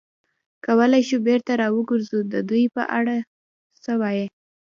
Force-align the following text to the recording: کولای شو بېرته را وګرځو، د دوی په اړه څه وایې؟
کولای 0.65 1.03
شو 1.09 1.17
بېرته 1.27 1.51
را 1.61 1.67
وګرځو، 1.75 2.19
د 2.33 2.35
دوی 2.49 2.65
په 2.75 2.83
اړه 2.97 3.15
څه 3.83 3.91
وایې؟ 4.01 4.25